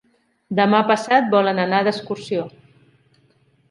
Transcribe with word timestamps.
Demà 0.59 0.79
passat 0.93 1.29
volen 1.37 1.63
anar 1.67 1.85
d'excursió. 1.91 2.51